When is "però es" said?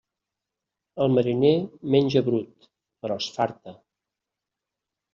3.05-3.31